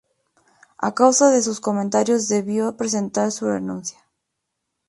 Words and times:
A 0.87 0.95
causa 0.95 1.29
de 1.29 1.43
sus 1.43 1.59
comentarios 1.59 2.27
debió 2.27 2.75
presentar 2.75 3.31
su 3.31 3.45
renuncia. 3.45 3.99